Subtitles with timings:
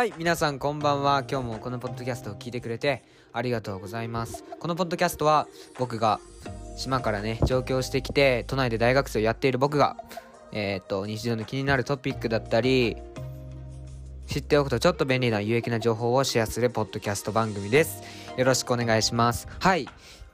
[0.00, 3.04] はい皆さんこんばんは今日もこのポッドキャストを聞いてくれて
[3.34, 5.46] ありがとうございますこのポッドキャストは
[5.78, 6.20] 僕が
[6.74, 9.98] 島からね上京してきて都内で大学生をやっている僕が
[10.52, 12.96] えー、っと日常の気になるトピックだったり
[14.26, 18.02] 知っておくとちょっと便利な有益な情報をシェアするポッドキャスト番組です
[18.38, 19.86] よろしくお願いしますはい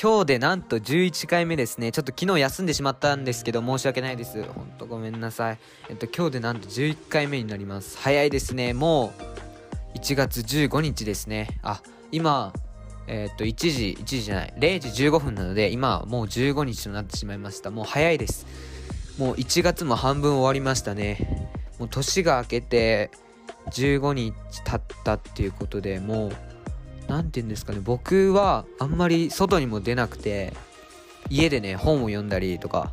[0.00, 1.92] 今日でなんと11回目ですね。
[1.92, 4.42] ちょっと昨日休んでしまったんですけど、申し訳ないです。
[4.42, 5.58] ほんとごめんなさい。
[5.90, 7.98] えっと、今日でなんと11回目になります。
[7.98, 8.72] 早いですね。
[8.72, 9.31] もう、
[9.94, 11.58] 1月15日ですね。
[11.62, 12.52] あ、今、
[13.06, 17.70] えっと、1時、1時じゃない、0時15分なので、今、もう15日となってしまいました。
[17.70, 18.46] もう早いです。
[19.18, 21.50] もう1月も半分終わりましたね。
[21.78, 23.10] もう年が明けて、
[23.70, 24.34] 15日
[24.64, 26.32] 経ったっていうことでもう、
[27.08, 30.52] 何て言うんですかね僕はあんまり外にも出なくて
[31.30, 32.92] 家でね本を読んだりとか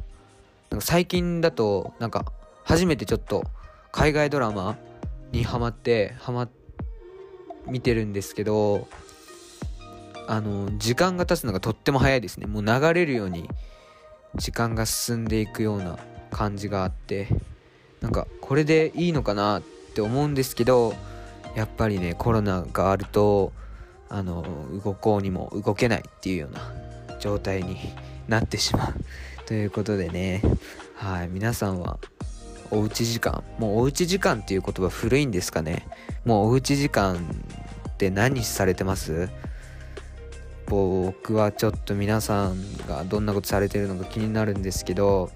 [0.69, 2.25] なんか最近だとなんか
[2.63, 3.43] 初めてちょっと
[3.91, 4.77] 海外ドラマ
[5.31, 6.58] にハマってハマって
[7.69, 8.87] 見てるんですけど
[10.27, 12.45] あの時間が経つのがとっても早いですね。
[12.45, 13.49] もう流れるように
[14.35, 15.97] 時間が進んでいくような
[16.29, 17.27] 感じがあって
[18.01, 20.93] なんかこれでいいのかなって思うんですけど
[21.55, 23.51] やっぱりねコロナがあると
[24.07, 24.45] あの
[24.83, 26.61] 動こうにも動けないっていうような
[27.19, 27.77] 状態に
[28.27, 28.93] なってしまう。
[29.45, 30.43] ということでね。
[30.95, 31.97] はい皆さんは
[32.71, 33.43] おうち時間。
[33.57, 35.87] もうおうち時間っていう言葉古いんですかね。
[36.25, 39.29] もうおうち時間って何されてます？
[40.67, 45.31] 僕はちょっと皆さんがどんなことされてるのか気になるんですけど。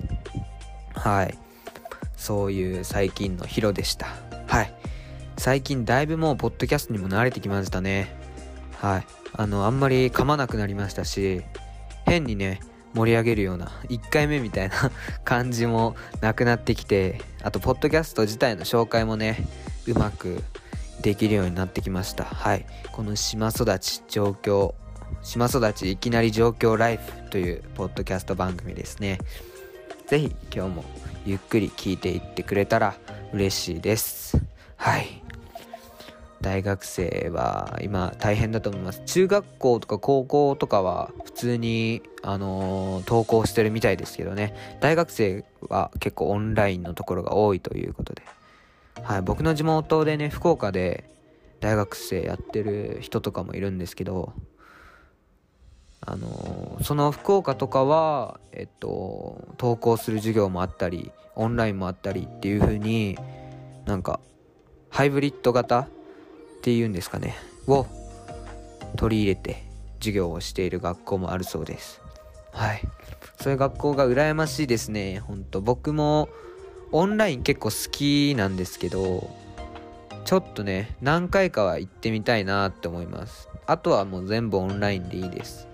[0.94, 1.38] はい。
[2.16, 4.08] そういう最近のヒロでした。
[4.48, 4.74] はい。
[5.38, 8.16] 最近だいぶもうポッドキャストにも慣れてきましたね。
[8.80, 9.06] はい。
[9.36, 11.42] あのあんまり噛まなくなりましたし
[12.06, 12.60] 変にね
[12.94, 14.92] 盛り上げるような1回目みたいな
[15.26, 19.46] 感じもなくなってきてあとポッドキャスト自体の紹介もね
[19.88, 20.44] うまく
[21.02, 22.24] できるようになってきました。
[22.24, 22.66] はい。
[22.92, 24.74] この島育ち状況
[25.22, 29.20] 島育ちいきなり状況ライフというポッドキャスト番組ですね。
[30.08, 30.86] 是非今日も
[31.26, 32.96] ゆっくり聞いていってくれたら
[33.34, 34.42] 嬉しいです。
[34.78, 35.23] はい。
[36.44, 39.02] 大学生は今大変だと思います。
[39.06, 44.78] 中学校とか高校とかは普通にあのー、登校してるみたいですけどね。
[44.82, 48.22] 大学生は結構オンラインのところが多いということで。
[49.02, 51.06] はい僕の地元でね福岡で
[51.62, 54.34] 大学生やってる人とかもいるんですけど
[56.02, 63.18] あのー、その福岡とかはえっと登校する授業もあったりオンラインもあったりっていう風に
[63.86, 64.20] なんか
[64.90, 65.88] ハイブリッド型
[66.64, 67.36] っていうんですかね。
[67.68, 67.86] を
[68.96, 69.66] 取り入れて
[70.00, 72.02] 授業をしている学校もあるそうです。
[72.54, 72.82] はい。
[73.42, 75.20] そういう学校が羨ましいですね。
[75.20, 75.60] ほんと。
[75.60, 76.30] 僕も
[76.94, 79.30] オンライン結構好きなんですけど
[80.24, 83.50] ちょっとね何回かは行ってみたいなって思います。
[83.66, 85.68] あとはもう全部オンラインでいいです。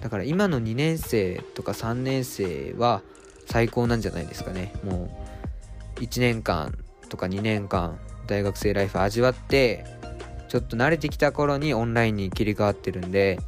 [0.00, 3.02] だから今の2年生とか3年生は
[3.46, 4.74] 最高なんじゃないですかね。
[4.84, 5.10] も
[5.96, 9.84] う1年間とか2年間大学生ライフ味わって
[10.54, 13.40] ちょっと慣れてきた頃にオンラインに切り替わってるんで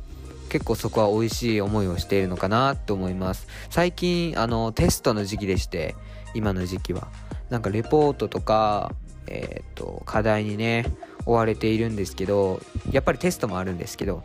[0.49, 3.47] 結構そこは美味しい思いをしているのかなと思います。
[3.71, 5.95] 最近あのテストの時期でして
[6.35, 7.07] 今の時期は。
[7.49, 8.91] なんかレポートとか
[9.29, 10.85] えっ、と課題にね
[11.27, 14.25] 追われているんですけどやっぱりテストもあるんですけど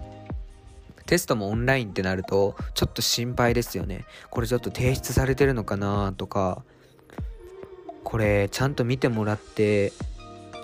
[1.05, 4.05] テストもオンラインってなるとちょっと心配ですよね。
[4.31, 6.63] これちょっと提出されてるのかなとか
[8.03, 9.93] これちゃんと見てもらって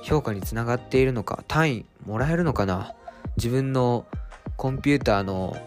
[0.07, 2.94] 評価につながっているのか単位もらえるのかな。
[3.35, 4.06] 自分の
[4.56, 5.57] コンピューターの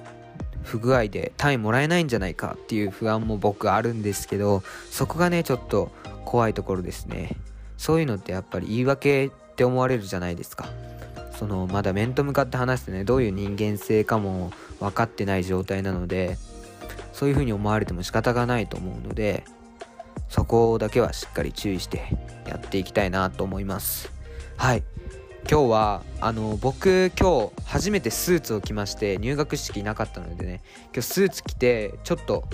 [0.63, 5.93] 不具合で単位もらえないんじゃないかっていう不安も僕あるんですけどそこがねちょっと
[6.25, 7.37] 怖いところですね。
[7.77, 10.71] そういうのってやっぱり言い訳って思われるじゃないですか。
[11.39, 16.39] そのまだ面と向かって話してねどういう人間性かも分かってない状態なので
[17.13, 19.45] そういうふうに思われても仕方がないと思うので
[20.31, 22.17] そこだけはしっかり注意して
[22.47, 24.20] やっていきたいなと思います。
[24.61, 24.83] はい。
[25.51, 30.61] 今日はあの僕今日初めてスーツを着まして入学式なかったのでね
[30.93, 32.45] 今日スーツ着てちょっと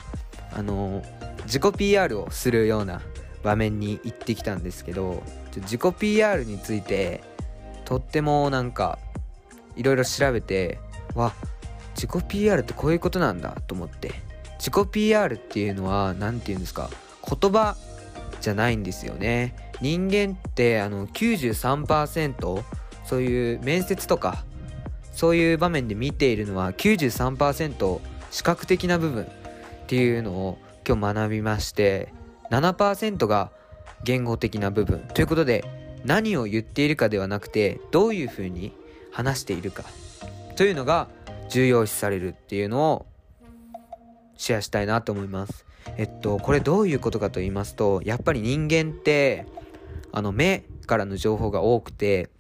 [0.53, 1.03] あの
[1.47, 3.03] 自己 PR をするような
[3.43, 5.21] 場面に行ってきたんですけど
[5.57, 7.25] 自己 PR について
[7.85, 9.01] とってもなんか
[9.75, 10.79] いろいろ調べて
[11.17, 11.33] わ
[11.97, 14.13] 自己 PR ってこういうことなんだと思って
[14.61, 16.89] 自己 PR っていうのは何て言うんですか
[17.29, 17.77] 言葉
[18.41, 19.66] じゃないんですよね。
[19.81, 22.63] 人間ってあの93%
[23.05, 24.45] そういう面接とか
[25.13, 28.01] そういう場面で見ているのは93%
[28.31, 29.29] 視覚的な部分っ
[29.87, 32.13] ていうのを今日学びまして
[32.51, 33.51] 7%が
[34.05, 35.65] 言語的な部分ということで
[36.05, 38.73] 何を言っているかではなくてどういうふうに
[39.11, 39.85] 話しているか
[40.57, 41.09] というのが
[41.49, 43.07] 重要視されるっていうのを
[44.37, 45.65] シェアしたいなと思います。
[45.97, 49.47] えっと、これどういうことかと言いますと、やっぱり人間って、
[50.17, 52.31] あの、目からの情報が多くて、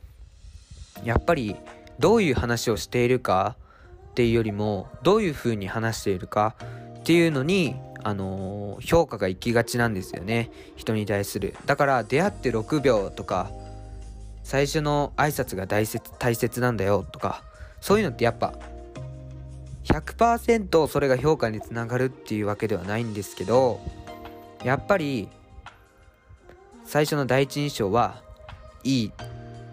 [1.05, 1.57] やっぱり
[1.99, 3.55] どういう話をしているか
[4.13, 6.57] っていうよりも、どういう風に話しているか
[7.01, 10.51] っていうのに、あのー、評価が行きがちなんですよね。
[10.77, 11.55] 人に対する。
[11.67, 13.51] だから、出会って6秒とか、
[14.43, 17.43] 最初の挨拶が大切大切なんだよとか、
[17.83, 18.55] そういうのってやっぱ
[19.85, 23.81] 100%それが評価につながるっていうわけではないんですけど
[24.65, 25.29] やっぱり
[26.87, 28.23] 最初の第一印象は
[28.85, 29.13] いい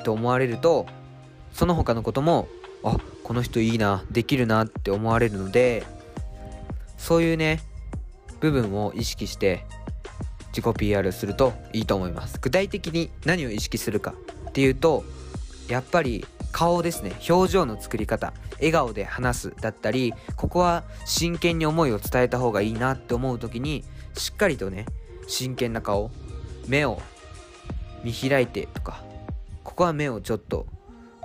[0.03, 0.85] と思われると
[1.53, 2.47] その他のことも
[2.83, 5.83] あこの人いいなできるなって思われるので
[6.97, 7.61] そういうね
[8.39, 9.65] 部分を意識して
[10.47, 12.37] 自己 PR するといいと思います。
[12.39, 14.13] 具体的に何を意識するか
[14.49, 15.03] っていうと
[15.67, 17.13] やっぱり顔ですね。
[17.27, 18.33] 表情の作り方。
[18.57, 23.83] 笑顔で話すだったりここは真剣に思いを伝えた方がいいなって思う時に
[24.15, 24.85] しっかりとね
[25.27, 26.11] 真剣な顔
[26.67, 27.01] 目を
[28.03, 29.03] 見開いてとか
[29.63, 30.65] ここは目をちょっと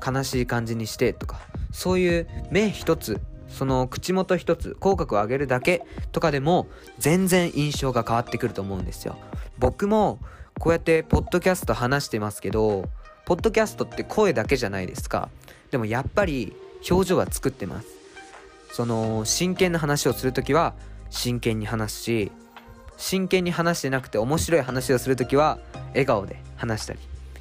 [0.05, 1.41] 悲しい感じにしてとか
[1.73, 6.69] そういう目一つその口元一つ口角を上げるだけとかでも
[6.99, 9.17] 全然印象が変わってくると思うんですよ。
[9.59, 10.19] 僕も
[10.59, 12.89] こうやってポッドキャスト話してますけど
[13.25, 15.29] ポッドキャストって声だけじゃないですか。
[15.71, 16.55] でもやっぱり
[16.89, 17.89] 表情は作ってます。
[18.73, 20.75] その真剣な話をする時は
[21.11, 22.33] 真剣に話すし
[22.99, 25.59] 真剣に話してなくて面白い話をする時は
[25.91, 26.99] 笑顔で話したり。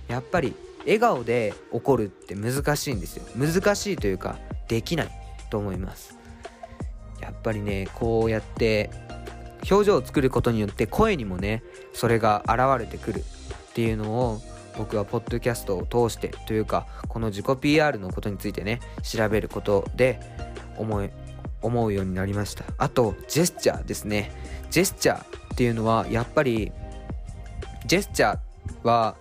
[0.07, 3.25] やっぱり笑顔で怒るって難しいんですよ。
[3.36, 4.38] 難しいというか
[4.69, 5.09] できない
[5.50, 6.18] と思います。
[7.19, 8.89] やっぱりねこうやって
[9.69, 14.42] 表情を作ることによって声にもねそれが現れてくるっていうのを
[14.77, 20.19] 僕はポッドキャストを通してというかこの自己 PR のことについてね調べることで
[20.77, 21.09] 思い
[21.62, 22.63] 思うようになりました。
[22.77, 24.31] あとジェスチャーですね。
[24.69, 26.71] ジェスチャーっていうのはやっぱり
[27.88, 28.39] ジェスチャー
[28.83, 29.15] は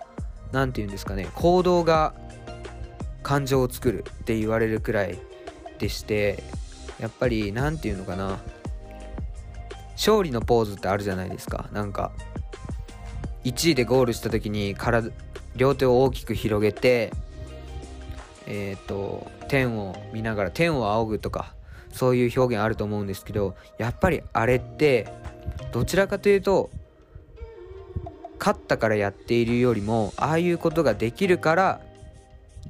[0.53, 2.13] 何て言うんですかね行動が
[3.23, 5.19] 感情を作るって言われるくらい
[5.79, 6.43] でして
[7.01, 8.39] やっぱり何て言うのかな
[9.93, 11.71] 勝利のポーズってあるじゃないですか。
[11.73, 12.13] なんか
[13.45, 15.11] 1位でゴールした時に体
[15.55, 17.15] 両手を大きく広げて
[18.47, 21.55] えっ、ー、と天を見ながら天を仰ぐとか
[21.95, 25.11] そういう表現あると思うんですけどやっぱりあれって
[25.73, 26.71] どちらかというと
[28.39, 31.81] 勝ったからやっているよりもああいうことができるから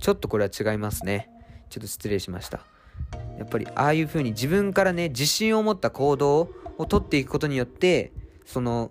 [0.01, 1.29] ちょっとこれは違いますね
[1.71, 2.61] ちょっと失礼しました
[3.39, 8.13] やっぱりああいう風に自分からね自信を持った行動をとっていくことによって
[8.45, 8.91] その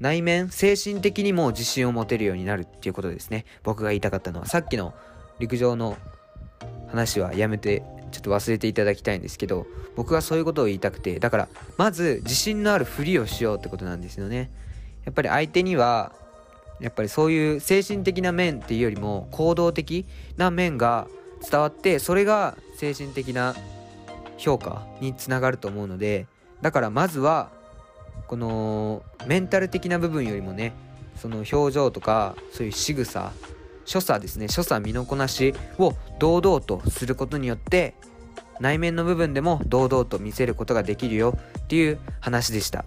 [0.00, 3.44] 内面、精神的にも自信を持てるようになるっていうことですね。
[3.62, 4.94] 僕が言いたかったのは、さっきの
[5.38, 5.98] 陸上の
[6.88, 9.66] 話はやめて、ちょっと忘れていただきたいんですけど、
[9.96, 14.50] 僕がそういうことを言いたくて、だから、まず自信のあるふりをしようってことなんですよね。
[15.04, 16.12] やっぱり相手には、
[16.80, 21.06] やっぱりそういう精神的な面っていうよりも行動的な面が
[21.48, 23.54] 伝わってそれが精神的な
[24.38, 26.26] 評価につながると思うので
[26.62, 27.50] だからまずは
[28.26, 30.72] このメンタル的な部分よりもね
[31.16, 33.32] その表情とかそういう仕草
[33.90, 37.94] 所作ですね所作身のこなしを堂々とすることによって
[38.60, 42.84] 内面の部分でも堂々と見せることができるよっていう話でした。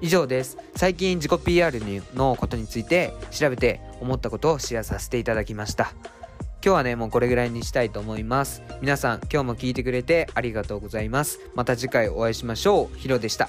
[0.00, 0.58] 以上です。
[0.76, 1.72] 最近自己 PR
[2.14, 5.92] のことについて調べて思ったことをシェアさせていただきました。
[6.62, 8.62] 今日はねもうこれぐらいにしたいと思います。
[8.82, 11.38] 皆さん今日も聞いてくれてありがとうございます。
[11.54, 12.98] また次回お会いしましょう。
[12.98, 13.48] ヒロでした。